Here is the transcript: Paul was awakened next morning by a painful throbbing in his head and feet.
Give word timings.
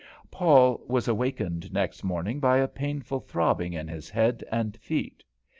Paul 0.31 0.81
was 0.87 1.07
awakened 1.07 1.71
next 1.71 2.03
morning 2.03 2.39
by 2.39 2.57
a 2.57 2.67
painful 2.67 3.19
throbbing 3.19 3.73
in 3.73 3.87
his 3.87 4.09
head 4.09 4.43
and 4.51 4.75
feet. 4.77 5.23